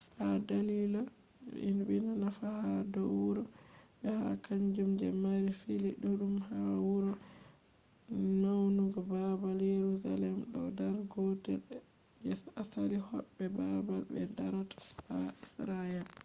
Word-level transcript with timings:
ha 0.17 0.27
dalila 0.47 1.01
je 1.63 1.69
dina 1.89 2.11
nafu 2.23 2.45
ha 2.61 2.71
do 2.93 3.01
wuro 3.17 3.43
be 3.99 4.07
ha 4.19 4.29
kanjum 4.45 4.91
je 4.99 5.07
mari 5.23 5.51
fili 5.59 5.89
dudum 6.01 6.35
hado 6.47 6.77
wuro 6.89 7.13
naiwudum 8.41 8.87
babal 9.11 9.59
jerusaem 9.73 10.35
do 10.51 10.61
dar 10.77 10.95
gotel 11.11 11.61
je 12.23 12.31
asali 12.61 12.97
hobbe 13.07 13.45
babal 13.57 14.01
be 14.11 14.21
darata 14.37 14.75
ha 15.05 15.17
israel 15.45 16.05